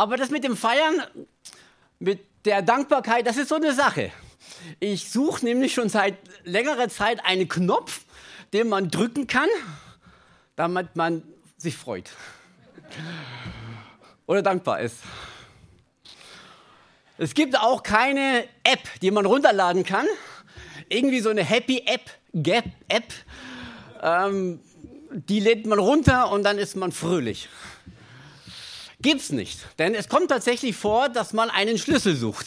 [0.00, 1.02] Aber das mit dem Feiern,
[1.98, 4.10] mit der Dankbarkeit, das ist so eine Sache.
[4.78, 8.06] Ich suche nämlich schon seit längerer Zeit einen Knopf,
[8.54, 9.50] den man drücken kann,
[10.56, 11.22] damit man
[11.58, 12.12] sich freut
[14.24, 15.00] oder dankbar ist.
[17.18, 20.06] Es gibt auch keine App, die man runterladen kann.
[20.88, 23.12] Irgendwie so eine Happy App, Gap App.
[24.00, 24.60] Ähm,
[25.10, 27.50] die lädt man runter und dann ist man fröhlich.
[29.02, 32.46] Gibt's nicht, denn es kommt tatsächlich vor, dass man einen Schlüssel sucht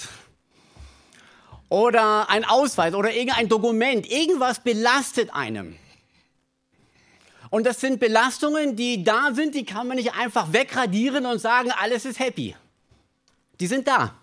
[1.70, 5.76] oder ein Ausweis oder irgendein Dokument, irgendwas belastet einem.
[7.50, 11.72] Und das sind Belastungen, die da sind, die kann man nicht einfach wegradieren und sagen,
[11.72, 12.56] alles ist happy.
[13.60, 14.14] Die sind da.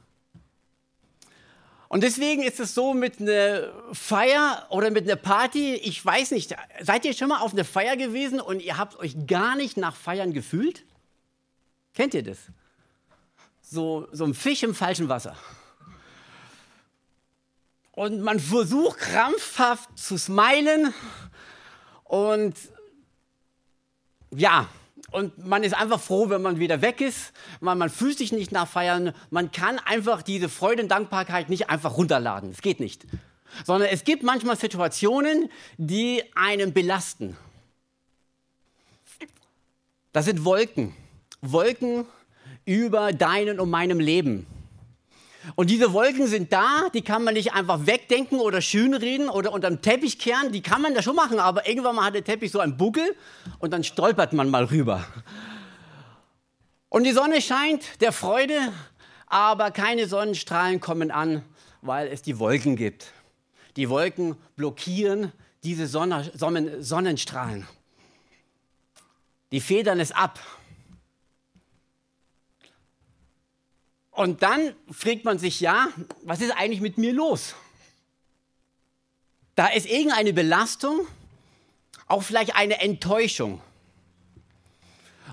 [1.89, 6.55] Und deswegen ist es so mit einer Feier oder mit einer Party, ich weiß nicht,
[6.81, 9.97] seid ihr schon mal auf einer Feier gewesen und ihr habt euch gar nicht nach
[9.97, 10.84] Feiern gefühlt?
[11.95, 12.39] Kennt ihr das?
[13.62, 15.37] So, so ein Fisch im falschen Wasser.
[17.92, 20.95] Und man versucht krampfhaft zu smilen
[22.05, 22.56] und
[24.34, 24.69] ja,
[25.11, 27.33] und man ist einfach froh, wenn man wieder weg ist.
[27.61, 29.12] Man, man fühlt sich nicht nach Feiern.
[29.31, 32.51] Man kann einfach diese Freude und Dankbarkeit nicht einfach runterladen.
[32.51, 33.07] Es geht nicht.
[33.64, 37.36] Sondern es gibt manchmal Situationen, die einen belasten.
[40.12, 40.95] Das sind Wolken.
[41.42, 42.06] Wolken
[42.64, 44.46] über deinem und meinem Leben.
[45.56, 49.80] Und diese Wolken sind da, die kann man nicht einfach wegdenken oder schönreden oder unterm
[49.80, 50.52] Teppich kehren.
[50.52, 53.16] Die kann man da schon machen, aber irgendwann mal hat der Teppich so einen Buckel
[53.58, 55.05] und dann stolpert man mal rüber.
[56.91, 58.58] Und die Sonne scheint der Freude,
[59.27, 61.42] aber keine Sonnenstrahlen kommen an,
[61.80, 63.12] weil es die Wolken gibt.
[63.77, 67.66] Die Wolken blockieren diese Sonne, Sonnenstrahlen.
[69.52, 70.38] Die federn es ab.
[74.21, 75.89] Und dann fragt man sich, ja,
[76.25, 77.55] was ist eigentlich mit mir los?
[79.55, 81.07] Da ist irgendeine Belastung,
[82.07, 83.63] auch vielleicht eine Enttäuschung.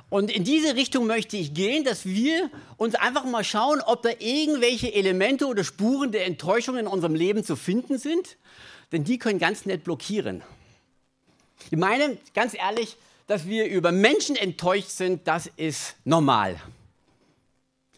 [0.09, 4.11] Und in diese Richtung möchte ich gehen, dass wir uns einfach mal schauen, ob da
[4.19, 8.37] irgendwelche Elemente oder Spuren der Enttäuschung in unserem Leben zu finden sind,
[8.93, 10.43] denn die können ganz nett blockieren.
[11.71, 12.95] Ich meine, ganz ehrlich,
[13.27, 16.55] dass wir über Menschen enttäuscht sind, das ist normal.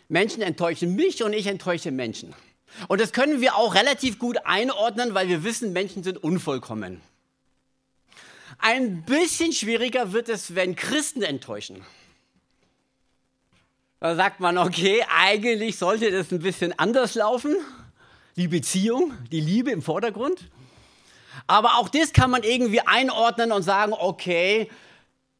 [0.09, 2.35] Menschen enttäuschen mich und ich enttäusche Menschen.
[2.87, 7.01] Und das können wir auch relativ gut einordnen, weil wir wissen, Menschen sind unvollkommen.
[8.57, 11.85] Ein bisschen schwieriger wird es, wenn Christen enttäuschen.
[13.99, 17.55] Da sagt man, okay, eigentlich sollte das ein bisschen anders laufen.
[18.35, 20.49] Die Beziehung, die Liebe im Vordergrund.
[21.47, 24.69] Aber auch das kann man irgendwie einordnen und sagen, okay,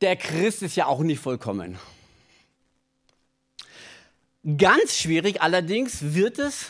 [0.02, 1.80] der Christ ist ja auch nicht vollkommen.
[4.58, 6.68] Ganz schwierig allerdings wird es,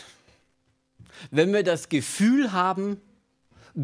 [1.30, 3.00] wenn wir das Gefühl haben,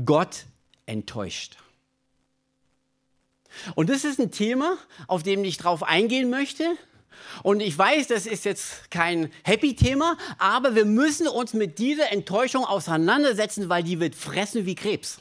[0.06, 0.46] Gott
[0.86, 1.58] enttäuscht.
[3.76, 6.78] Und das ist ein Thema, auf dem ich drauf eingehen möchte.
[7.44, 12.66] Und ich weiß, das ist jetzt kein Happy-Thema, aber wir müssen uns mit dieser Enttäuschung
[12.66, 15.20] auseinandersetzen, weil die wird fressen wie Krebs.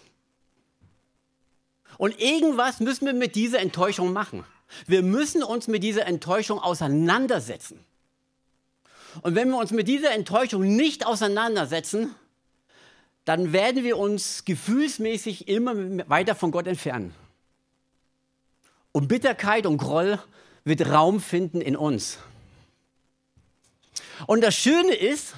[1.99, 4.45] Und irgendwas müssen wir mit dieser Enttäuschung machen.
[4.87, 7.79] Wir müssen uns mit dieser Enttäuschung auseinandersetzen.
[9.23, 12.15] Und wenn wir uns mit dieser Enttäuschung nicht auseinandersetzen,
[13.25, 15.75] dann werden wir uns gefühlsmäßig immer
[16.09, 17.15] weiter von Gott entfernen.
[18.93, 20.19] Und Bitterkeit und Groll
[20.65, 22.19] wird Raum finden in uns.
[24.27, 25.35] Und das Schöne ist,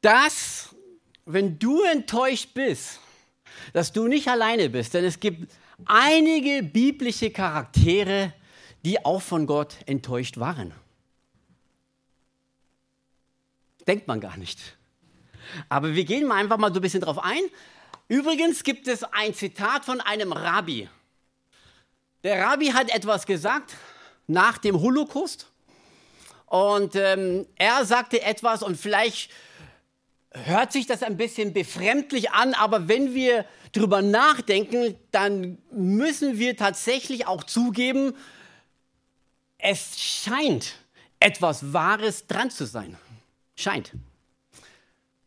[0.00, 0.74] dass
[1.26, 3.00] wenn du enttäuscht bist,
[3.72, 5.52] dass du nicht alleine bist, denn es gibt
[5.84, 8.32] einige biblische Charaktere,
[8.84, 10.72] die auch von Gott enttäuscht waren.
[13.88, 14.60] Denkt man gar nicht.
[15.68, 17.40] Aber wir gehen mal einfach mal so ein bisschen drauf ein.
[18.06, 20.88] Übrigens gibt es ein Zitat von einem Rabbi.
[22.22, 23.74] Der Rabbi hat etwas gesagt
[24.26, 25.50] nach dem Holocaust.
[26.44, 29.30] Und ähm, er sagte etwas und vielleicht
[30.32, 36.56] hört sich das ein bisschen befremdlich an, aber wenn wir darüber nachdenken, dann müssen wir
[36.56, 38.14] tatsächlich auch zugeben,
[39.58, 40.74] es scheint
[41.20, 42.96] etwas Wahres dran zu sein.
[43.58, 43.92] Scheint.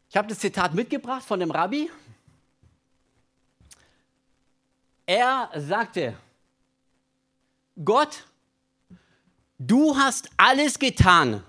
[0.10, 1.92] Ich habe das Zitat mitgebracht von dem Rabbi.
[5.06, 6.16] Er sagte,
[7.83, 8.24] Gott,
[9.60, 11.44] du hast alles getan,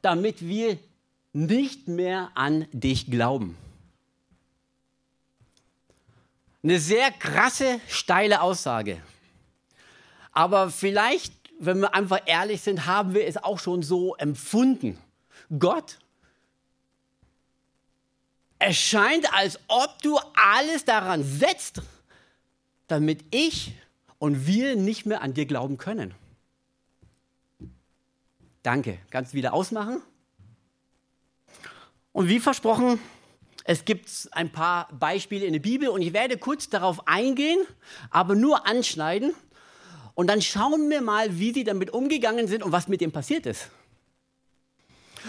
[0.00, 0.78] damit wir
[1.34, 3.58] nicht mehr an dich glauben.
[6.62, 9.02] Eine sehr krasse, steile Aussage.
[10.32, 14.98] Aber vielleicht wenn wir einfach ehrlich sind, haben wir es auch schon so empfunden.
[15.58, 15.98] Gott
[18.58, 21.82] es scheint, als ob du alles daran setzt,
[22.86, 23.74] damit ich
[24.18, 26.14] und wir nicht mehr an dir glauben können.
[28.62, 28.98] Danke.
[29.10, 30.02] Kannst du wieder ausmachen?
[32.12, 32.98] Und wie versprochen,
[33.64, 37.58] es gibt ein paar Beispiele in der Bibel und ich werde kurz darauf eingehen,
[38.10, 39.34] aber nur anschneiden.
[40.14, 43.44] Und dann schauen wir mal, wie sie damit umgegangen sind und was mit dem passiert
[43.44, 43.70] ist.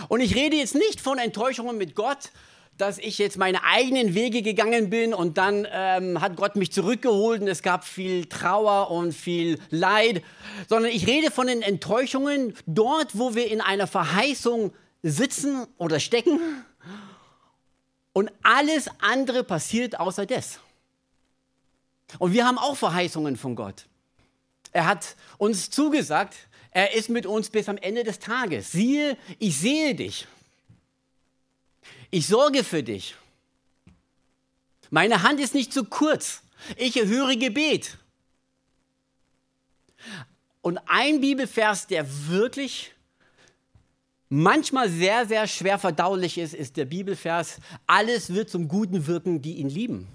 [0.08, 2.32] Und ich rede jetzt nicht von Enttäuschungen mit Gott,
[2.78, 7.42] dass ich jetzt meine eigenen Wege gegangen bin und dann ähm, hat Gott mich zurückgeholt
[7.42, 10.24] und es gab viel Trauer und viel Leid,
[10.70, 16.40] sondern ich rede von den Enttäuschungen dort, wo wir in einer Verheißung sitzen oder stecken
[18.14, 20.60] und alles andere passiert außer das.
[22.20, 23.86] Und wir haben auch Verheißungen von Gott.
[24.72, 26.36] Er hat uns zugesagt,
[26.78, 28.72] er ist mit uns bis am Ende des Tages.
[28.72, 30.28] Siehe, ich sehe dich.
[32.12, 33.16] Ich sorge für dich.
[34.92, 36.44] Meine Hand ist nicht zu kurz.
[36.76, 37.98] Ich erhöre Gebet.
[40.62, 42.94] Und ein Bibelvers, der wirklich
[44.30, 47.58] manchmal sehr, sehr schwer verdaulich ist, ist der Bibelvers,
[47.88, 50.08] alles wird zum Guten wirken, die ihn lieben.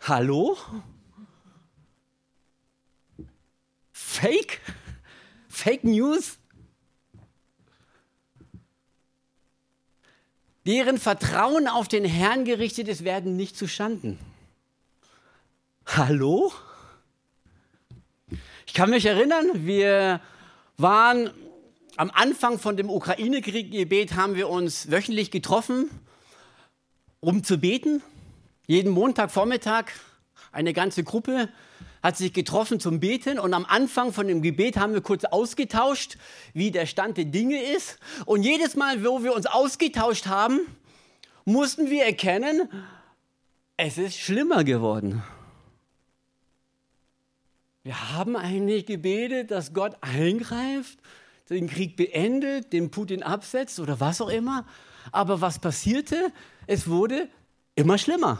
[0.00, 0.58] Hallo?
[3.92, 4.60] Fake?
[5.60, 6.40] Fake News?
[10.66, 14.18] deren Vertrauen auf den Herrn gerichtet ist, werden nicht zu Schanden.
[15.86, 16.52] Hallo?
[18.66, 20.20] Ich kann mich erinnern, wir
[20.76, 21.30] waren
[21.96, 25.90] am Anfang von dem Ukraine-Krieg-Gebet, haben wir uns wöchentlich getroffen,
[27.18, 28.02] um zu beten.
[28.66, 29.86] Jeden Montagvormittag
[30.52, 31.48] eine ganze Gruppe
[32.02, 36.16] hat sich getroffen zum Beten und am Anfang von dem Gebet haben wir kurz ausgetauscht,
[36.54, 37.98] wie der Stand der Dinge ist.
[38.24, 40.60] Und jedes Mal, wo wir uns ausgetauscht haben,
[41.44, 42.68] mussten wir erkennen,
[43.76, 45.22] es ist schlimmer geworden.
[47.82, 50.98] Wir haben eigentlich gebetet, dass Gott eingreift,
[51.48, 54.66] den Krieg beendet, den Putin absetzt oder was auch immer.
[55.12, 56.30] Aber was passierte?
[56.66, 57.28] Es wurde
[57.74, 58.38] immer schlimmer.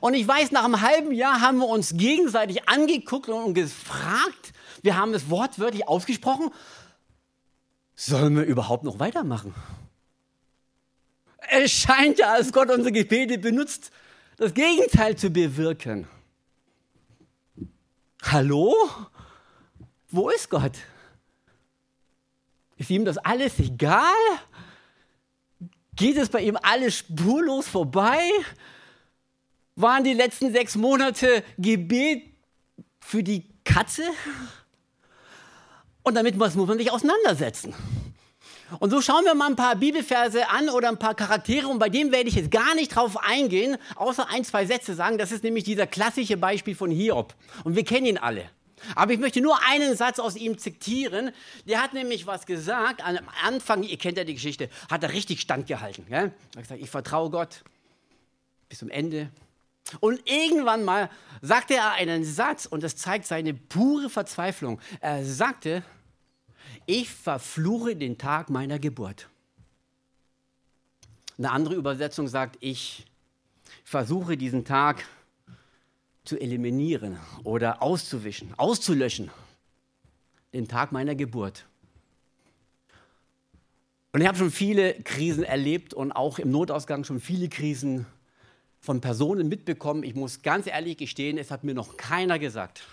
[0.00, 4.52] Und ich weiß, nach einem halben Jahr haben wir uns gegenseitig angeguckt und gefragt,
[4.82, 6.50] wir haben es wortwörtlich ausgesprochen,
[7.94, 9.54] sollen wir überhaupt noch weitermachen?
[11.48, 13.90] Es scheint ja, als Gott unsere Gebete benutzt,
[14.36, 16.06] das Gegenteil zu bewirken.
[18.22, 18.74] Hallo?
[20.10, 20.72] Wo ist Gott?
[22.76, 24.12] Ist ihm das alles egal?
[25.94, 28.20] Geht es bei ihm alles spurlos vorbei?
[29.76, 32.24] Waren die letzten sechs Monate Gebet
[32.98, 34.02] für die Katze?
[36.02, 37.74] Und damit muss man sich auseinandersetzen.
[38.80, 41.88] Und so schauen wir mal ein paar Bibelverse an oder ein paar Charaktere und bei
[41.88, 45.18] dem werde ich jetzt gar nicht drauf eingehen, außer ein, zwei Sätze sagen.
[45.18, 47.34] Das ist nämlich dieser klassische Beispiel von Hiob.
[47.62, 48.50] Und wir kennen ihn alle.
[48.94, 51.32] Aber ich möchte nur einen Satz aus ihm zitieren.
[51.66, 53.04] Der hat nämlich was gesagt.
[53.04, 56.06] Am Anfang, ihr kennt ja die Geschichte, hat er richtig standgehalten.
[56.08, 56.32] Gell?
[56.54, 57.62] Er hat gesagt, ich vertraue Gott
[58.68, 59.30] bis zum Ende.
[60.00, 61.10] Und irgendwann mal
[61.42, 64.80] sagte er einen Satz und das zeigt seine pure Verzweiflung.
[65.00, 65.82] Er sagte,
[66.86, 69.28] ich verfluche den Tag meiner Geburt.
[71.38, 73.06] Eine andere Übersetzung sagt, ich
[73.84, 75.04] versuche diesen Tag
[76.24, 79.30] zu eliminieren oder auszuwischen, auszulöschen.
[80.52, 81.66] Den Tag meiner Geburt.
[84.12, 88.06] Und ich habe schon viele Krisen erlebt und auch im Notausgang schon viele Krisen
[88.86, 90.04] von Personen mitbekommen.
[90.04, 92.84] Ich muss ganz ehrlich gestehen, es hat mir noch keiner gesagt,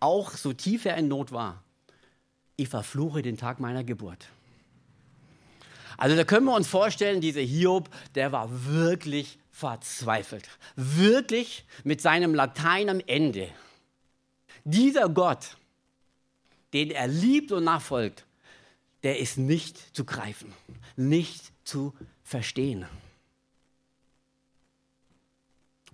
[0.00, 1.62] auch so tief er in Not war,
[2.56, 4.28] ich verfluche den Tag meiner Geburt.
[5.96, 12.34] Also da können wir uns vorstellen, dieser Hiob, der war wirklich verzweifelt, wirklich mit seinem
[12.34, 13.48] Latein am Ende.
[14.64, 15.56] Dieser Gott,
[16.72, 18.26] den er liebt und nachfolgt,
[19.04, 20.52] der ist nicht zu greifen,
[20.96, 21.94] nicht zu
[22.24, 22.84] verstehen.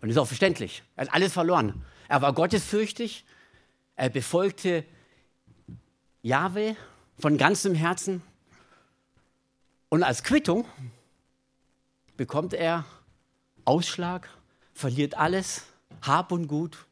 [0.01, 0.83] Und das ist auch verständlich.
[0.97, 1.85] Er hat alles verloren.
[2.09, 3.25] Er war gottesfürchtig,
[3.97, 4.85] er befolgte
[6.23, 6.77] Jahwe
[7.19, 8.23] von ganzem Herzen.
[9.89, 10.65] Und als Quittung
[12.17, 12.85] bekommt er
[13.65, 14.29] Ausschlag,
[14.73, 15.67] verliert alles,
[16.03, 16.87] Hab und Gut.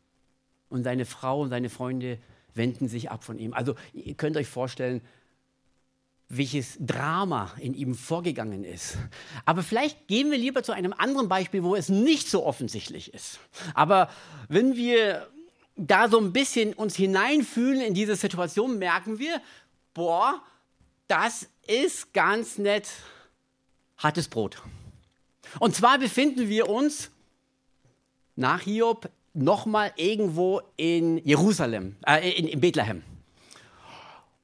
[0.69, 2.19] Und seine Frau und seine Freunde
[2.55, 3.55] wenden sich ab von ihm.
[3.55, 5.01] Also ihr könnt euch vorstellen,
[6.29, 8.99] welches Drama in ihm vorgegangen ist.
[9.47, 13.41] Aber vielleicht gehen wir lieber zu einem anderen Beispiel, wo es nicht so offensichtlich ist.
[13.75, 14.11] Aber
[14.49, 15.27] wenn wir
[15.77, 19.41] da so ein bisschen uns hineinfühlen in diese Situation, merken wir,
[19.95, 20.43] boah,
[21.07, 22.89] das ist ganz nett
[23.97, 24.63] hartes Brot.
[25.61, 27.11] Und zwar befinden wir uns
[28.37, 33.03] nach Hiob nochmal irgendwo in Jerusalem, äh, in, in Bethlehem.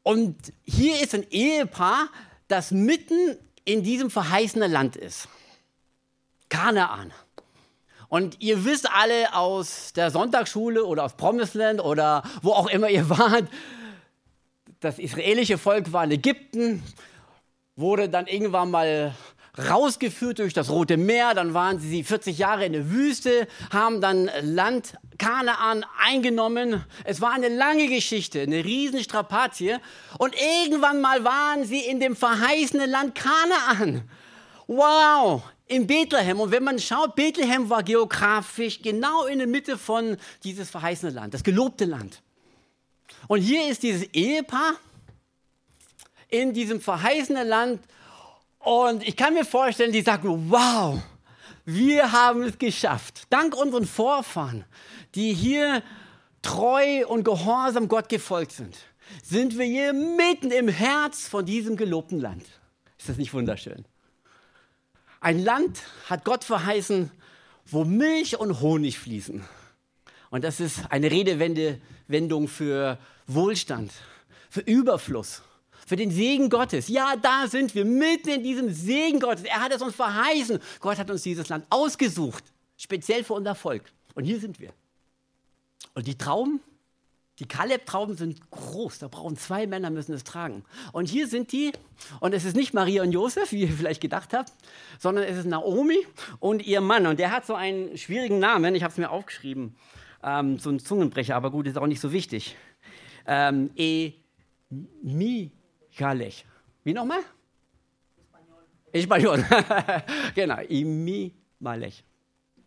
[0.05, 2.09] Und hier ist ein Ehepaar,
[2.47, 5.29] das mitten in diesem verheißenen Land ist.
[6.51, 7.13] Kanaan.
[8.09, 13.09] Und ihr wisst alle aus der Sonntagsschule oder aus Promisland oder wo auch immer ihr
[13.09, 13.49] wart,
[14.81, 16.83] das israelische Volk war in Ägypten,
[17.75, 19.15] wurde dann irgendwann mal
[19.59, 24.31] rausgeführt durch das Rote Meer, dann waren sie 40 Jahre in der Wüste, haben dann
[24.43, 26.85] Land Kanaan eingenommen.
[27.05, 29.77] Es war eine lange Geschichte, eine Riesenstrapazie.
[30.19, 34.03] Und irgendwann mal waren sie in dem verheißenen Land Kanaan.
[34.67, 36.41] Wow, in Bethlehem.
[36.41, 41.35] Und wenn man schaut, Bethlehem war geografisch genau in der Mitte von dieses verheißene Land,
[41.35, 42.23] das gelobte Land.
[43.29, 44.75] Und hier ist dieses Ehepaar
[46.29, 47.81] in diesem verheißenen Land
[48.65, 51.01] und ich kann mir vorstellen, die sagen, wow,
[51.65, 53.27] wir haben es geschafft.
[53.31, 54.65] Dank unseren Vorfahren,
[55.15, 55.83] die hier
[56.43, 58.77] treu und gehorsam Gott gefolgt sind,
[59.23, 62.45] sind wir hier mitten im Herz von diesem gelobten Land.
[62.99, 63.85] Ist das nicht wunderschön?
[65.21, 67.11] Ein Land hat Gott verheißen,
[67.67, 69.45] wo Milch und Honig fließen.
[70.31, 73.93] Und das ist eine Redewendung für Wohlstand,
[74.51, 75.43] für Überfluss
[75.87, 76.89] für den Segen Gottes.
[76.89, 79.45] Ja, da sind wir mitten in diesem Segen Gottes.
[79.45, 80.59] Er hat es uns verheißen.
[80.81, 82.45] Gott hat uns dieses Land ausgesucht,
[82.77, 83.85] speziell für unser Volk.
[84.15, 84.73] Und hier sind wir.
[85.95, 86.61] Und die Trauben,
[87.41, 89.01] die Kaleb-Trauben sind groß.
[89.01, 90.65] Da brauchen zwei Männer, müssen es tragen.
[90.93, 91.73] Und hier sind die.
[92.21, 94.53] Und es ist nicht Maria und Josef, wie ihr vielleicht gedacht habt,
[94.99, 96.07] sondern es ist Naomi
[96.39, 97.07] und ihr Mann.
[97.07, 98.75] Und der hat so einen schwierigen Namen.
[98.75, 99.75] Ich habe es mir aufgeschrieben.
[100.23, 102.57] Ähm, so ein Zungenbrecher, aber gut, ist auch nicht so wichtig.
[103.27, 104.13] Ähm, e
[105.03, 105.51] Mi
[105.97, 106.45] Herrlich.
[106.83, 107.21] Wie nochmal?
[108.93, 109.39] Espanol.
[109.41, 109.45] Espanol.
[110.35, 110.61] genau.
[110.69, 112.05] Imi Malech.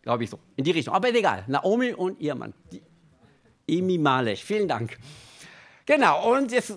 [0.02, 0.38] Glaube ich so.
[0.56, 0.94] In die Richtung.
[0.94, 1.44] Aber egal.
[1.46, 2.54] Naomi und ihr Mann.
[3.66, 4.42] Imi Malech.
[4.42, 4.98] Vielen Dank.
[5.84, 6.34] Genau.
[6.34, 6.72] Und jetzt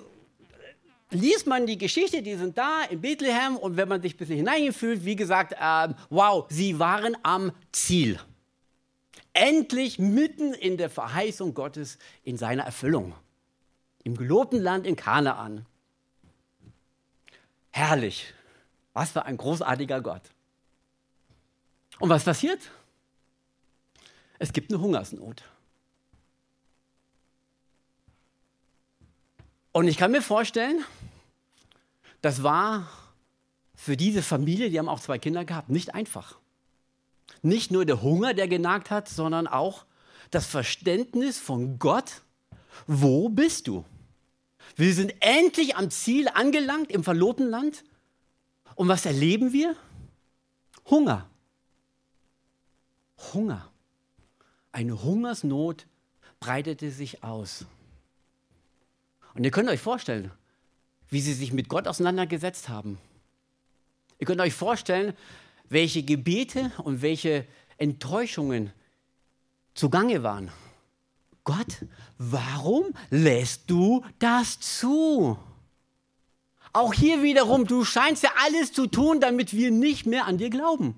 [1.11, 4.37] liest man die Geschichte, die sind da in Bethlehem und wenn man sich ein bisschen
[4.37, 8.19] hineingefühlt, wie gesagt, äh, wow, sie waren am Ziel.
[9.33, 13.13] Endlich mitten in der Verheißung Gottes in seiner Erfüllung.
[14.03, 15.65] Im gelobten Land in Kanaan.
[17.71, 18.33] Herrlich.
[18.93, 20.23] Was für ein großartiger Gott.
[21.99, 22.59] Und was passiert?
[24.39, 25.43] Es gibt eine Hungersnot.
[29.71, 30.83] Und ich kann mir vorstellen,
[32.21, 32.89] das war
[33.75, 36.37] für diese Familie, die haben auch zwei Kinder gehabt, nicht einfach.
[37.41, 39.85] Nicht nur der Hunger, der genagt hat, sondern auch
[40.29, 42.21] das Verständnis von Gott,
[42.87, 43.85] wo bist du?
[44.75, 47.83] Wir sind endlich am Ziel angelangt im verlobten Land.
[48.75, 49.75] Und was erleben wir?
[50.89, 51.29] Hunger.
[53.33, 53.69] Hunger.
[54.71, 55.85] Eine Hungersnot
[56.39, 57.65] breitete sich aus.
[59.33, 60.31] Und ihr könnt euch vorstellen,
[61.09, 62.97] wie sie sich mit Gott auseinandergesetzt haben.
[64.19, 65.13] Ihr könnt euch vorstellen,
[65.69, 67.45] welche Gebete und welche
[67.77, 68.71] Enttäuschungen
[69.73, 70.51] zugange waren.
[71.51, 71.85] Gott,
[72.17, 75.37] warum lässt du das zu?
[76.71, 80.49] Auch hier wiederum, du scheinst ja alles zu tun, damit wir nicht mehr an dir
[80.49, 80.95] glauben.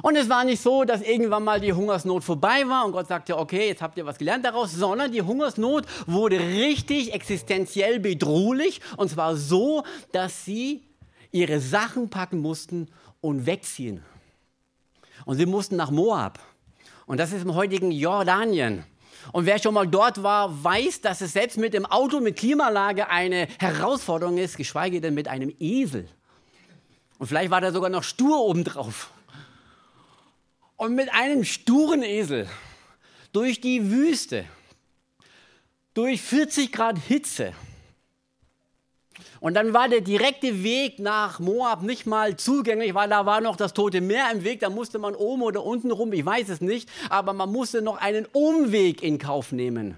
[0.00, 3.36] Und es war nicht so, dass irgendwann mal die Hungersnot vorbei war und Gott sagte,
[3.36, 9.10] okay, jetzt habt ihr was gelernt daraus, sondern die Hungersnot wurde richtig existenziell bedrohlich und
[9.10, 10.82] zwar so, dass sie
[11.30, 12.88] ihre Sachen packen mussten
[13.20, 14.02] und wegziehen.
[15.26, 16.40] Und sie mussten nach Moab.
[17.06, 18.84] Und das ist im heutigen Jordanien.
[19.30, 23.08] Und wer schon mal dort war, weiß, dass es selbst mit dem Auto mit Klimalage
[23.08, 26.08] eine Herausforderung ist, geschweige denn mit einem Esel.
[27.18, 29.10] Und vielleicht war da sogar noch stur obendrauf.
[30.76, 32.48] Und mit einem sturen Esel
[33.32, 34.44] durch die Wüste,
[35.94, 37.52] durch 40 Grad Hitze,
[39.42, 43.56] und dann war der direkte Weg nach Moab nicht mal zugänglich, weil da war noch
[43.56, 44.60] das Tote Meer im Weg.
[44.60, 47.96] Da musste man oben oder unten rum, ich weiß es nicht, aber man musste noch
[47.96, 49.96] einen Umweg in Kauf nehmen.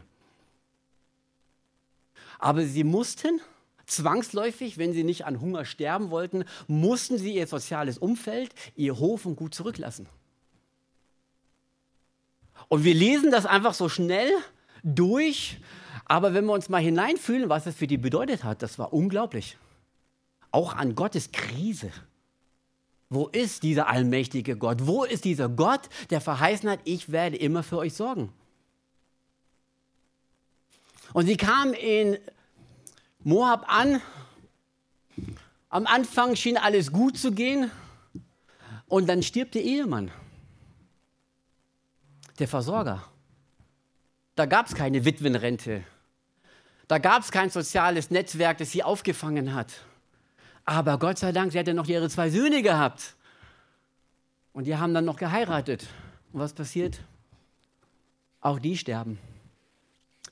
[2.39, 3.43] Aber sie mussten
[3.85, 9.27] zwangsläufig, wenn sie nicht an Hunger sterben wollten, mussten sie ihr soziales Umfeld, ihr Hof
[9.27, 10.07] und Gut zurücklassen.
[12.69, 14.31] Und wir lesen das einfach so schnell
[14.83, 15.59] durch
[16.07, 19.57] aber wenn wir uns mal hineinfühlen, was es für die bedeutet hat, das war unglaublich.
[20.51, 21.91] Auch an Gottes Krise.
[23.09, 24.87] Wo ist dieser allmächtige Gott?
[24.87, 28.33] Wo ist dieser Gott, der verheißen hat, ich werde immer für euch sorgen?
[31.13, 32.19] Und sie kam in
[33.23, 34.01] Moab an.
[35.69, 37.71] Am Anfang schien alles gut zu gehen.
[38.87, 40.11] Und dann stirbt der Ehemann,
[42.39, 43.03] der Versorger.
[44.35, 45.85] Da gab es keine Witwenrente.
[46.89, 49.73] Da gab es kein soziales Netzwerk, das sie aufgefangen hat.
[50.65, 53.17] Aber Gott sei Dank, sie hatte noch ihre zwei Söhne gehabt.
[54.53, 55.87] Und die haben dann noch geheiratet.
[56.33, 57.01] Und was passiert?
[58.41, 59.19] Auch die sterben.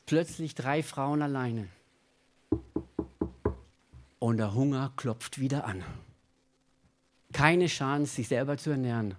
[0.07, 1.69] Plötzlich drei Frauen alleine.
[4.19, 5.83] Und der Hunger klopft wieder an.
[7.33, 9.17] Keine Chance, sich selber zu ernähren.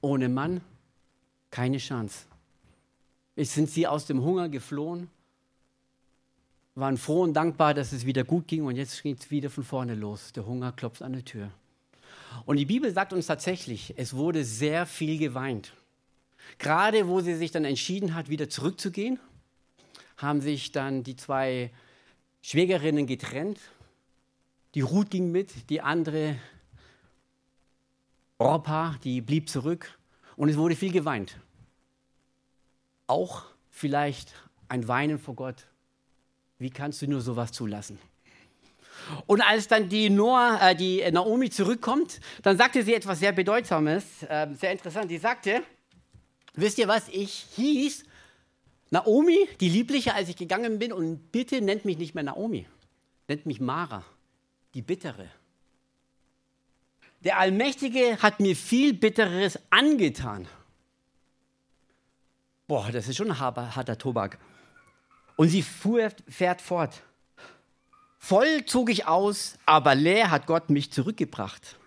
[0.00, 0.60] Ohne Mann
[1.52, 2.24] keine Chance.
[3.36, 5.08] Jetzt sind sie aus dem Hunger geflohen
[6.74, 9.64] waren froh und dankbar, dass es wieder gut ging und jetzt geht es wieder von
[9.64, 10.32] vorne los.
[10.32, 11.50] Der Hunger klopft an der Tür.
[12.46, 15.74] Und die Bibel sagt uns tatsächlich, es wurde sehr viel geweint.
[16.58, 19.20] Gerade wo sie sich dann entschieden hat, wieder zurückzugehen,
[20.16, 21.70] haben sich dann die zwei
[22.40, 23.60] Schwägerinnen getrennt.
[24.74, 26.36] Die Ruth ging mit, die andere
[28.38, 29.98] Orpa, die blieb zurück
[30.36, 31.38] und es wurde viel geweint.
[33.06, 34.34] Auch vielleicht
[34.68, 35.66] ein Weinen vor Gott,
[36.62, 37.98] wie kannst du nur sowas zulassen?
[39.26, 44.22] Und als dann die, Noah, äh, die Naomi zurückkommt, dann sagte sie etwas sehr Bedeutsames,
[44.22, 45.08] äh, sehr interessant.
[45.10, 45.62] Sie sagte,
[46.54, 48.04] wisst ihr was, ich hieß
[48.90, 52.66] Naomi, die Liebliche, als ich gegangen bin, und bitte nennt mich nicht mehr Naomi,
[53.26, 54.04] nennt mich Mara,
[54.74, 55.28] die Bittere.
[57.24, 60.46] Der Allmächtige hat mir viel Bitteres angetan.
[62.66, 64.38] Boah, das ist schon ein harter Tobak.
[65.42, 67.02] Und sie fuhr, fährt fort.
[68.20, 71.80] Voll zog ich aus, aber leer hat Gott mich zurückgebracht.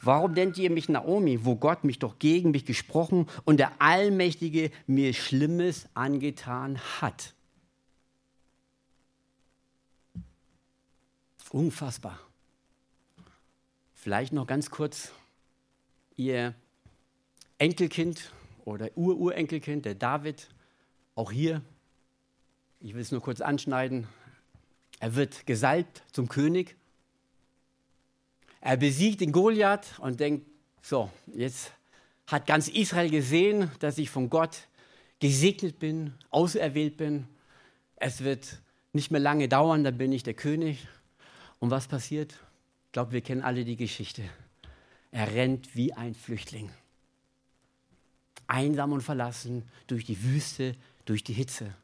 [0.00, 4.70] Warum nennt ihr mich Naomi, wo Gott mich doch gegen mich gesprochen und der Allmächtige
[4.86, 7.34] mir Schlimmes angetan hat?
[11.50, 12.18] Unfassbar.
[13.92, 15.12] Vielleicht noch ganz kurz,
[16.16, 16.54] ihr
[17.58, 18.32] Enkelkind
[18.64, 20.48] oder Ururenkelkind, der David,
[21.14, 21.60] auch hier
[22.86, 24.06] ich will es nur kurz anschneiden.
[25.00, 26.76] Er wird gesalbt zum König.
[28.60, 30.46] Er besiegt den Goliath und denkt,
[30.82, 31.72] so, jetzt
[32.28, 34.68] hat ganz Israel gesehen, dass ich von Gott
[35.18, 37.26] gesegnet bin, auserwählt bin.
[37.96, 40.86] Es wird nicht mehr lange dauern, dann bin ich der König.
[41.58, 42.34] Und was passiert?
[42.86, 44.22] Ich glaube, wir kennen alle die Geschichte.
[45.10, 46.70] Er rennt wie ein Flüchtling.
[48.46, 51.74] Einsam und verlassen durch die Wüste, durch die Hitze.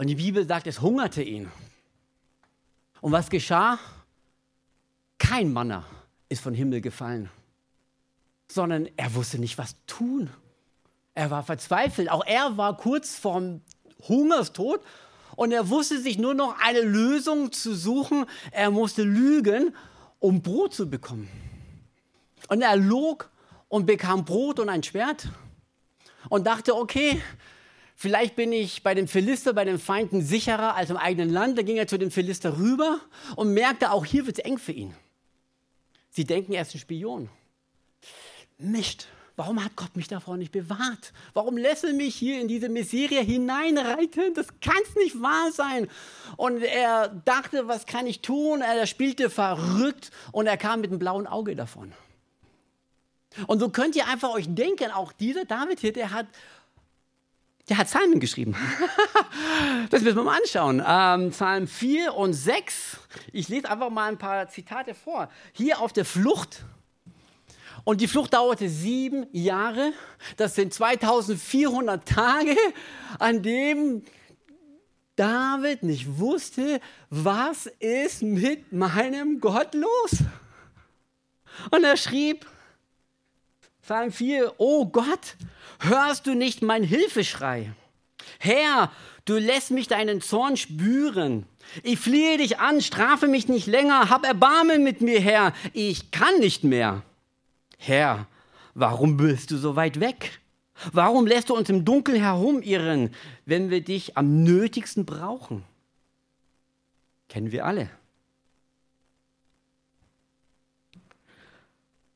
[0.00, 1.52] Und die Bibel sagt, es hungerte ihn.
[3.02, 3.78] Und was geschah?
[5.18, 5.84] Kein Manner
[6.30, 7.28] ist von Himmel gefallen,
[8.48, 10.30] sondern er wusste nicht, was tun.
[11.12, 12.10] Er war verzweifelt.
[12.10, 13.60] Auch er war kurz vorm
[14.08, 14.80] Hungerstod
[15.36, 18.24] und er wusste sich nur noch eine Lösung zu suchen.
[18.52, 19.76] Er musste lügen,
[20.18, 21.28] um Brot zu bekommen.
[22.48, 23.28] Und er log
[23.68, 25.28] und bekam Brot und ein Schwert
[26.30, 27.20] und dachte, okay,
[28.02, 31.58] Vielleicht bin ich bei dem Philister, bei den Feinden sicherer als im eigenen Land.
[31.58, 32.98] Da ging er zu dem Philister rüber
[33.36, 34.94] und merkte, auch hier wird es eng für ihn.
[36.08, 37.28] Sie denken, er ist ein Spion.
[38.56, 41.12] Mist, warum hat Gott mich davor nicht bewahrt?
[41.34, 44.32] Warum lässt er mich hier in diese Miserie hineinreiten?
[44.32, 45.86] Das kann es nicht wahr sein.
[46.38, 48.62] Und er dachte, was kann ich tun?
[48.62, 51.92] Er spielte verrückt und er kam mit einem blauen Auge davon.
[53.46, 56.26] Und so könnt ihr einfach euch denken, auch dieser David hier, der hat
[57.70, 58.56] der hat Psalmen geschrieben.
[59.90, 60.82] das müssen wir mal anschauen.
[60.84, 62.98] Ähm, Psalm 4 und 6.
[63.32, 65.28] Ich lese einfach mal ein paar Zitate vor.
[65.52, 66.64] Hier auf der Flucht.
[67.84, 69.92] Und die Flucht dauerte sieben Jahre.
[70.36, 72.56] Das sind 2400 Tage,
[73.20, 74.02] an dem
[75.14, 80.24] David nicht wusste, was ist mit meinem Gott los.
[81.70, 82.46] Und er schrieb,
[83.90, 85.34] Psalm 4, oh Gott,
[85.80, 87.72] Hörst du nicht mein Hilfeschrei?
[88.38, 88.92] Herr,
[89.24, 91.44] du lässt mich deinen Zorn spüren.
[91.82, 95.52] Ich fliehe dich an, strafe mich nicht länger, hab Erbarmen mit mir, Herr.
[95.72, 97.02] Ich kann nicht mehr.
[97.78, 98.28] Herr,
[98.74, 100.38] warum bist du so weit weg?
[100.92, 103.10] Warum lässt du uns im Dunkeln herumirren,
[103.44, 105.64] wenn wir dich am nötigsten brauchen?
[107.28, 107.90] Kennen wir alle.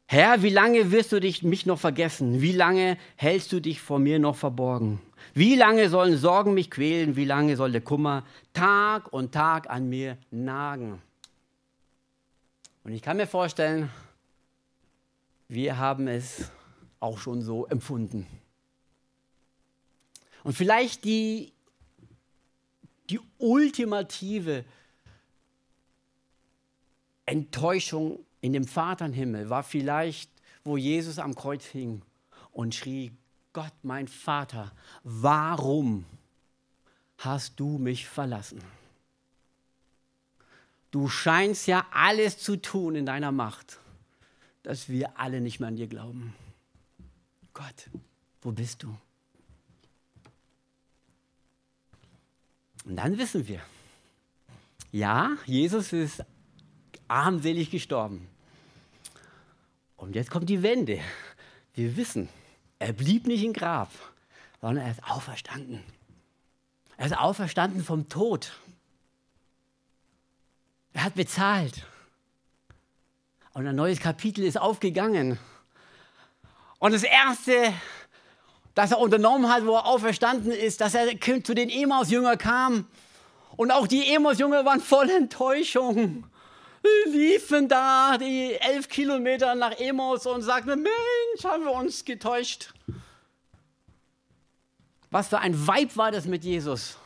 [0.06, 2.40] Herr, wie lange wirst du dich, mich noch vergessen?
[2.40, 5.00] Wie lange hältst du dich vor mir noch verborgen?
[5.32, 7.16] Wie lange sollen Sorgen mich quälen?
[7.16, 11.00] Wie lange soll der Kummer Tag und Tag an mir nagen?
[12.84, 13.90] Und ich kann mir vorstellen,
[15.48, 16.50] Wir haben es
[17.00, 18.26] auch schon so empfunden.
[20.42, 21.52] Und vielleicht die,
[23.10, 24.64] die ultimative
[27.26, 30.30] Enttäuschung in dem Vater im Himmel war vielleicht,
[30.64, 32.02] wo Jesus am Kreuz hing
[32.52, 33.10] und schrie,
[33.54, 34.70] Gott, mein Vater,
[35.02, 36.04] warum
[37.16, 38.60] hast du mich verlassen?
[40.90, 43.78] Du scheinst ja alles zu tun in deiner Macht,
[44.62, 46.34] dass wir alle nicht mehr an dir glauben.
[47.54, 47.88] Gott,
[48.42, 48.94] wo bist du?
[52.84, 53.62] Und dann wissen wir,
[54.92, 56.22] ja, Jesus ist
[57.08, 58.28] armselig gestorben.
[60.04, 61.00] Und jetzt kommt die Wende.
[61.72, 62.28] Wir wissen,
[62.78, 63.90] er blieb nicht im Grab,
[64.60, 65.82] sondern er ist auferstanden.
[66.98, 68.52] Er ist auferstanden vom Tod.
[70.92, 71.86] Er hat bezahlt.
[73.54, 75.38] Und ein neues Kapitel ist aufgegangen.
[76.78, 77.72] Und das Erste,
[78.74, 82.86] das er unternommen hat, wo er auferstanden ist, dass er zu den Emaus-Jüngern kam.
[83.56, 86.24] Und auch die Emaus-Jünger waren voll Enttäuschung.
[87.06, 92.72] Liefen da die elf Kilometer nach Emaus und sagten, Mensch, haben wir uns getäuscht.
[95.10, 96.98] Was für ein Vibe war das mit Jesus?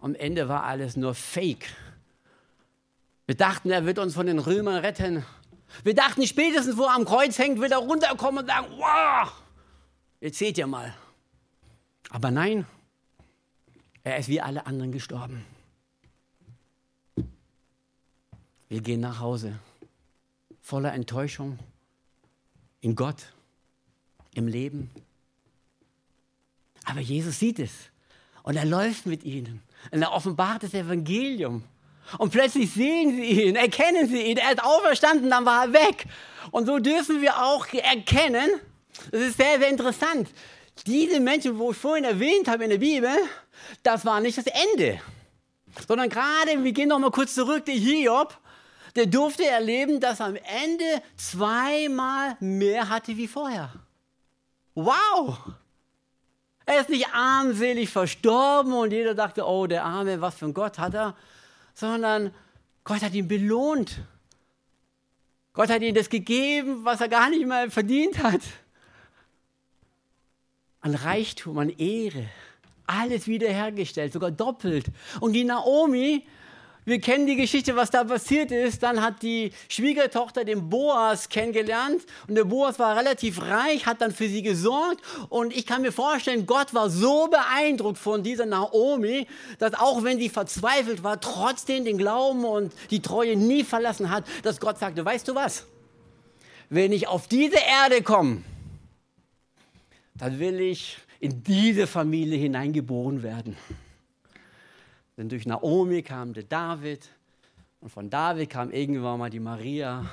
[0.00, 1.66] Am Ende war alles nur Fake.
[3.26, 5.24] Wir dachten, er wird uns von den Römern retten.
[5.84, 9.32] Wir dachten, spätestens wo er am Kreuz hängt, wird er runterkommen und sagen, wow,
[10.20, 10.94] Jetzt seht ihr mal.
[12.10, 12.66] Aber nein,
[14.02, 15.44] er ist wie alle anderen gestorben.
[18.68, 19.58] Wir gehen nach Hause
[20.60, 21.58] voller Enttäuschung
[22.80, 23.32] in Gott,
[24.34, 24.90] im Leben.
[26.84, 27.70] Aber Jesus sieht es
[28.42, 31.64] und er läuft mit ihnen und er offenbart das Evangelium.
[32.18, 36.06] Und plötzlich sehen sie ihn, erkennen sie ihn, er ist auferstanden, dann war er weg.
[36.50, 38.48] Und so dürfen wir auch erkennen,
[39.10, 40.28] das ist sehr, sehr interessant.
[40.86, 43.10] Diese Menschen, wo ich vorhin erwähnt habe in der Bibel,
[43.82, 45.00] das war nicht das Ende.
[45.86, 48.38] Sondern gerade, wir gehen noch mal kurz zurück, der Hiob,
[48.98, 53.72] der durfte erleben, dass er am Ende zweimal mehr hatte wie vorher.
[54.74, 55.38] Wow!
[56.66, 60.78] Er ist nicht armselig verstorben und jeder dachte, oh, der Arme, was für ein Gott
[60.78, 61.16] hat er,
[61.72, 62.34] sondern
[62.84, 64.00] Gott hat ihn belohnt.
[65.54, 68.42] Gott hat ihm das gegeben, was er gar nicht mehr verdient hat
[70.80, 72.28] an Reichtum, an Ehre.
[72.86, 74.86] Alles wiederhergestellt, sogar doppelt.
[75.20, 76.26] Und die Naomi,
[76.88, 78.82] wir kennen die Geschichte, was da passiert ist.
[78.82, 84.10] Dann hat die Schwiegertochter den Boas kennengelernt und der Boas war relativ reich, hat dann
[84.10, 85.02] für sie gesorgt.
[85.28, 89.26] Und ich kann mir vorstellen, Gott war so beeindruckt von dieser Naomi,
[89.58, 94.24] dass auch wenn sie verzweifelt war, trotzdem den Glauben und die Treue nie verlassen hat,
[94.42, 95.66] dass Gott sagte, weißt du was?
[96.70, 98.42] Wenn ich auf diese Erde komme,
[100.14, 103.56] dann will ich in diese Familie hineingeboren werden.
[105.18, 107.08] Denn durch Naomi kam der David
[107.80, 110.06] und von David kam irgendwann mal die Maria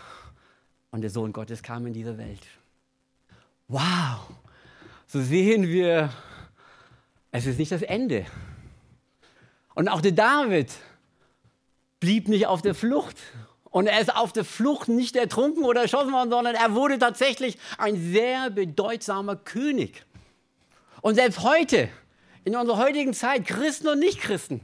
[0.90, 2.42] und der Sohn Gottes kam in diese Welt.
[3.68, 4.32] Wow,
[5.06, 6.12] so sehen wir,
[7.32, 8.26] es ist nicht das Ende.
[9.76, 10.74] Und auch der David
[12.00, 13.18] blieb nicht auf der Flucht.
[13.66, 17.60] Und er ist auf der Flucht nicht ertrunken oder erschossen worden, sondern er wurde tatsächlich
[17.78, 20.04] ein sehr bedeutsamer König.
[21.02, 21.90] Und selbst heute,
[22.44, 24.62] in unserer heutigen Zeit, Christen und Nichtchristen,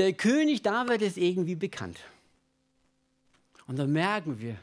[0.00, 1.98] der König David ist irgendwie bekannt.
[3.66, 4.56] Und da merken wir,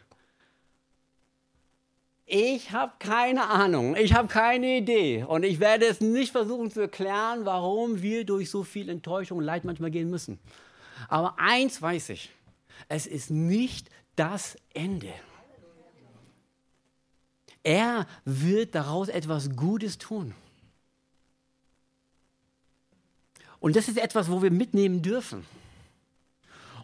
[2.26, 6.82] ich habe keine Ahnung, ich habe keine Idee und ich werde es nicht versuchen zu
[6.82, 10.40] erklären, warum wir durch so viel Enttäuschung und Leid manchmal gehen müssen.
[11.08, 12.32] Aber eins weiß ich,
[12.90, 15.14] es ist nicht das Ende.
[17.64, 20.34] Er wird daraus etwas Gutes tun.
[23.68, 25.46] Und das ist etwas, wo wir mitnehmen dürfen.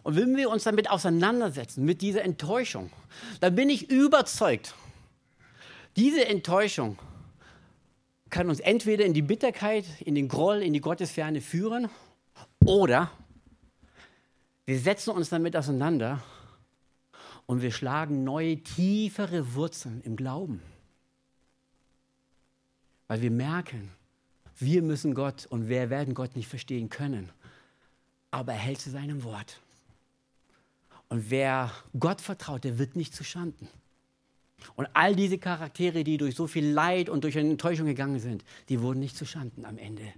[0.02, 2.90] Und wenn wir uns damit auseinandersetzen, mit dieser Enttäuschung,
[3.40, 4.74] dann bin ich überzeugt,
[5.96, 6.98] diese Enttäuschung
[8.28, 11.88] kann uns entweder in die Bitterkeit, in den Groll, in die Gottesferne führen
[12.66, 13.10] oder
[14.66, 16.22] wir setzen uns damit auseinander
[17.46, 20.60] und wir schlagen neue, tiefere Wurzeln im Glauben.
[23.08, 23.90] Weil wir merken,
[24.58, 27.30] wir müssen Gott und wir werden Gott nicht verstehen können.
[28.30, 29.60] Aber er hält zu seinem Wort.
[31.08, 33.68] Und wer Gott vertraut, der wird nicht zu Schanden.
[34.76, 38.44] Und all diese Charaktere, die durch so viel Leid und durch eine Enttäuschung gegangen sind,
[38.68, 40.12] die wurden nicht zu Schanden am Ende.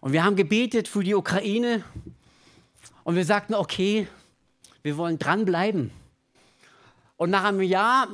[0.00, 1.84] Und wir haben gebetet für die Ukraine
[3.04, 4.08] und wir sagten, okay,
[4.82, 5.90] wir wollen dranbleiben.
[7.16, 8.08] Und nach einem Jahr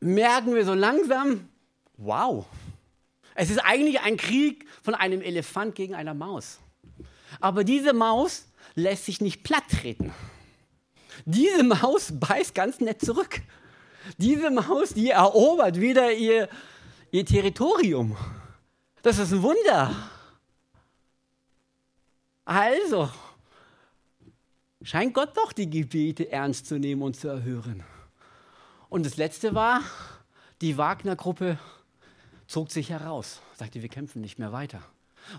[0.00, 1.48] merken wir so langsam,
[1.96, 2.46] wow,
[3.38, 6.58] es ist eigentlich ein Krieg von einem Elefant gegen einer Maus.
[7.38, 10.12] Aber diese Maus lässt sich nicht platt treten.
[11.24, 13.40] Diese Maus beißt ganz nett zurück.
[14.16, 16.48] Diese Maus, die erobert wieder ihr,
[17.12, 18.16] ihr Territorium.
[19.02, 19.94] Das ist ein Wunder.
[22.44, 23.08] Also,
[24.82, 27.84] scheint Gott doch die Gebete ernst zu nehmen und zu erhören.
[28.88, 29.82] Und das Letzte war,
[30.60, 31.56] die Wagner-Gruppe
[32.48, 34.82] zog sich heraus, sagte, wir kämpfen nicht mehr weiter.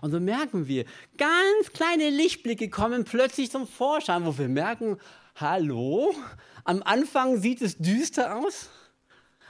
[0.01, 0.85] Und so merken wir,
[1.17, 4.97] ganz kleine Lichtblicke kommen plötzlich zum Vorschein, wo wir merken,
[5.35, 6.15] hallo,
[6.63, 8.69] am Anfang sieht es düster aus,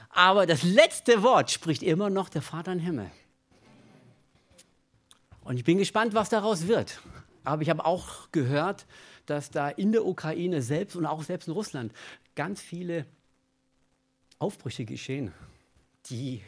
[0.08, 3.10] aber das letzte Wort spricht immer noch der Vater im Himmel.
[5.42, 7.00] Und ich bin gespannt, was daraus wird.
[7.44, 8.86] Aber ich habe auch gehört,
[9.26, 11.92] dass da in der Ukraine selbst und auch selbst in Russland
[12.34, 13.06] ganz viele
[14.38, 15.32] Aufbrüche geschehen,
[16.06, 16.42] die,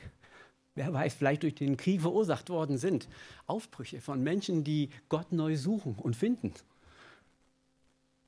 [0.74, 3.08] wer weiß, vielleicht durch den Krieg verursacht worden sind.
[3.46, 6.52] Aufbrüche von Menschen, die Gott neu suchen und finden.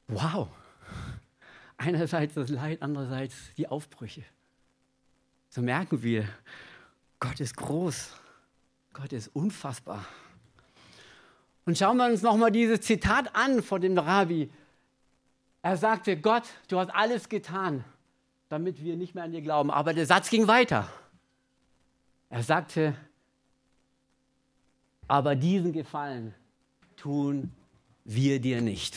[0.09, 0.49] Wow.
[1.77, 4.23] Einerseits das Leid, andererseits die Aufbrüche.
[5.49, 6.29] So merken wir,
[7.21, 8.11] Gott ist groß,
[8.93, 10.05] Gott ist unfassbar.
[11.65, 14.51] Und schauen wir uns nochmal dieses Zitat an von dem Rabbi.
[15.63, 17.85] Er sagte, Gott, du hast alles getan,
[18.51, 19.71] damit wir nicht mehr an dir glauben.
[19.71, 20.91] Aber der Satz ging weiter.
[22.35, 22.97] Er sagte,
[25.07, 26.35] aber diesen Gefallen
[26.97, 27.53] tun
[28.05, 28.97] wir dir nicht.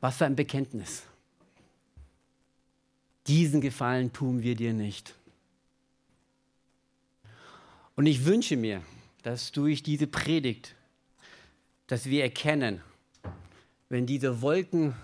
[0.00, 1.02] Was für ein Bekenntnis.
[3.26, 5.14] Diesen Gefallen tun wir dir nicht.
[7.94, 8.82] Und ich wünsche mir,
[9.22, 10.74] dass durch diese Predigt,
[11.86, 12.80] dass wir erkennen,
[13.90, 14.94] wenn diese Wolken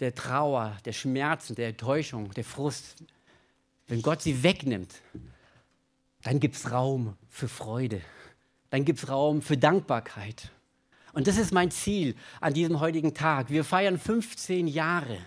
[0.00, 3.02] der Trauer, der Schmerzen, der Enttäuschung, der Frust,
[3.88, 4.94] wenn Gott sie wegnimmt,
[6.22, 8.00] dann gibt es Raum für Freude,
[8.70, 10.50] dann gibt es Raum für Dankbarkeit.
[11.14, 13.50] Und das ist mein Ziel an diesem heutigen Tag.
[13.50, 15.18] Wir feiern 15 Jahre.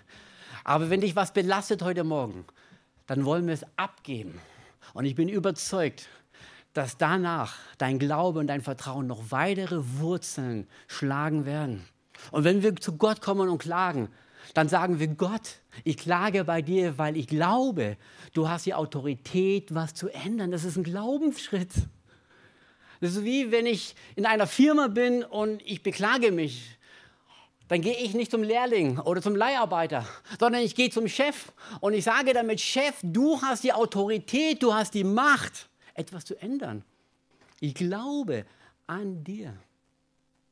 [0.64, 2.46] Aber wenn dich was belastet heute Morgen,
[3.08, 4.40] dann wollen wir es abgeben.
[4.94, 6.08] Und ich bin überzeugt,
[6.74, 11.84] dass danach dein Glaube und dein Vertrauen noch weitere Wurzeln schlagen werden.
[12.30, 14.10] Und wenn wir zu Gott kommen und klagen,
[14.54, 17.98] dann sagen wir, Gott, ich klage bei dir, weil ich glaube,
[18.34, 20.52] du hast die Autorität, was zu ändern.
[20.52, 21.72] Das ist ein Glaubensschritt.
[23.00, 26.78] Das ist wie wenn ich in einer Firma bin und ich beklage mich.
[27.68, 30.06] Dann gehe ich nicht zum Lehrling oder zum Leiharbeiter,
[30.40, 34.74] sondern ich gehe zum Chef und ich sage damit, Chef, du hast die Autorität, du
[34.74, 36.84] hast die Macht etwas zu ändern.
[37.62, 38.46] Ich glaube
[38.88, 39.54] an dir.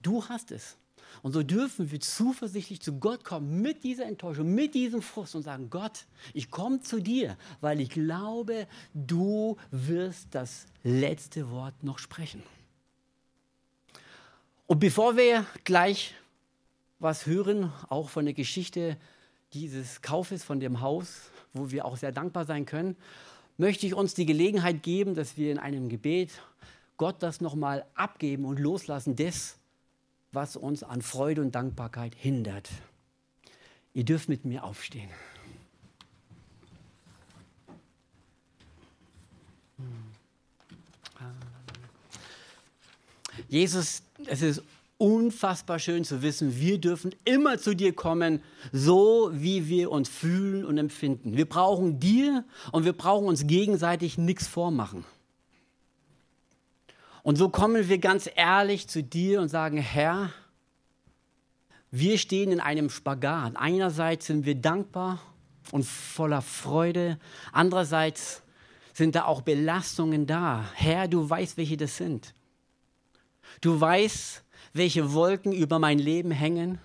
[0.01, 0.77] Du hast es.
[1.21, 5.43] Und so dürfen wir zuversichtlich zu Gott kommen mit dieser Enttäuschung, mit diesem Frust und
[5.43, 11.99] sagen, Gott, ich komme zu dir, weil ich glaube, du wirst das letzte Wort noch
[11.99, 12.43] sprechen.
[14.67, 16.13] Und bevor wir gleich
[16.99, 18.97] was hören, auch von der Geschichte
[19.53, 22.95] dieses Kaufes von dem Haus, wo wir auch sehr dankbar sein können,
[23.57, 26.31] möchte ich uns die Gelegenheit geben, dass wir in einem Gebet
[26.97, 29.58] Gott das nochmal abgeben und loslassen des,
[30.31, 32.69] was uns an Freude und Dankbarkeit hindert.
[33.93, 35.09] Ihr dürft mit mir aufstehen.
[43.47, 44.61] Jesus, es ist
[44.99, 50.65] unfassbar schön zu wissen, wir dürfen immer zu dir kommen, so wie wir uns fühlen
[50.65, 51.37] und empfinden.
[51.37, 55.05] Wir brauchen dir und wir brauchen uns gegenseitig nichts vormachen.
[57.23, 60.31] Und so kommen wir ganz ehrlich zu dir und sagen, Herr,
[61.91, 63.53] wir stehen in einem Spagat.
[63.55, 65.19] Einerseits sind wir dankbar
[65.71, 67.19] und voller Freude,
[67.51, 68.43] andererseits
[68.93, 70.69] sind da auch Belastungen da.
[70.73, 72.33] Herr, du weißt, welche das sind.
[73.61, 76.79] Du weißt, welche Wolken über mein Leben hängen.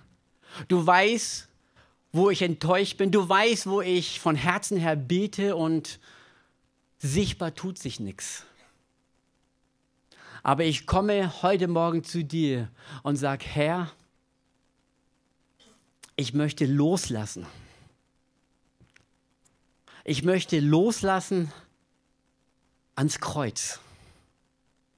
[0.67, 1.49] Du weißt,
[2.11, 3.11] wo ich enttäuscht bin.
[3.11, 5.99] Du weißt, wo ich von Herzen her bete und
[6.97, 8.45] sichtbar tut sich nichts.
[10.45, 12.69] Aber ich komme heute Morgen zu dir
[13.01, 13.91] und sage, Herr,
[16.15, 17.47] ich möchte loslassen.
[20.03, 21.51] Ich möchte loslassen
[22.93, 23.79] ans Kreuz.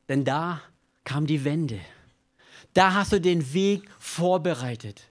[0.09, 0.61] Denn da
[1.05, 1.79] kam die Wende.
[2.73, 5.01] Da hast du den Weg vorbereitet.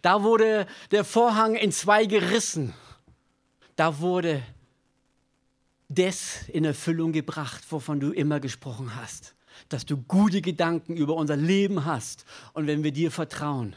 [0.00, 2.72] Da wurde der Vorhang in zwei gerissen.
[3.76, 4.42] Da wurde
[5.90, 9.34] das in Erfüllung gebracht, wovon du immer gesprochen hast.
[9.68, 12.24] Dass du gute Gedanken über unser Leben hast.
[12.52, 13.74] Und wenn wir dir vertrauen,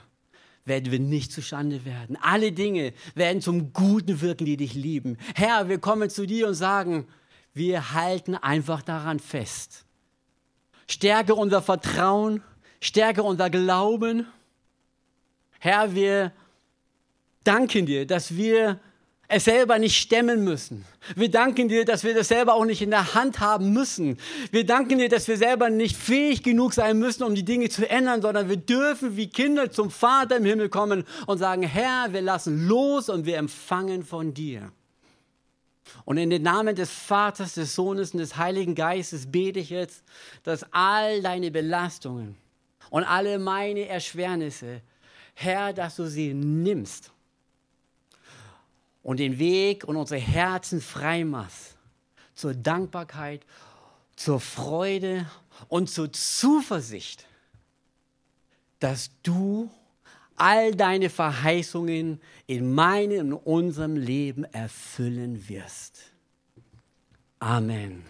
[0.65, 2.17] werden wir nicht zustande werden.
[2.21, 5.17] Alle Dinge werden zum Guten wirken, die dich lieben.
[5.35, 7.07] Herr, wir kommen zu dir und sagen,
[7.53, 9.85] wir halten einfach daran fest.
[10.87, 12.43] Stärke unser Vertrauen,
[12.81, 14.27] stärke unser Glauben.
[15.59, 16.31] Herr, wir
[17.43, 18.79] danken dir, dass wir
[19.27, 20.85] es selber nicht stemmen müssen.
[21.15, 24.17] Wir danken dir, dass wir das selber auch nicht in der Hand haben müssen.
[24.51, 27.89] Wir danken dir, dass wir selber nicht fähig genug sein müssen, um die Dinge zu
[27.89, 32.21] ändern, sondern wir dürfen wie Kinder zum Vater im Himmel kommen und sagen, Herr, wir
[32.21, 34.71] lassen los und wir empfangen von dir.
[36.03, 40.03] Und in den Namen des Vaters, des Sohnes und des Heiligen Geistes bete ich jetzt,
[40.43, 42.35] dass all deine Belastungen
[42.89, 44.81] und alle meine Erschwernisse,
[45.33, 47.11] Herr, dass du sie nimmst
[49.05, 51.77] und den Weg und unsere Herzen frei machst
[52.33, 53.45] zur Dankbarkeit,
[54.15, 55.29] zur Freude
[55.67, 57.27] und zur Zuversicht,
[58.79, 59.69] dass du
[60.35, 66.01] all deine Verheißungen in meinem und unserem Leben erfüllen wirst.
[67.37, 68.03] Amen.